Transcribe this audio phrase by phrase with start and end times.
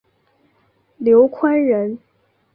[0.97, 1.99] 刘宽人。